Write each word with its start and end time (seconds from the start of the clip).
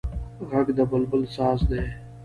غږ 0.49 0.67
د 0.77 0.79
بلبل 0.91 1.21
ساز 1.35 1.59
دی 1.69 1.81